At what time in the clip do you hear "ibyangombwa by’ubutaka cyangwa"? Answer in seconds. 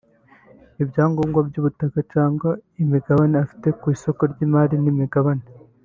0.83-2.49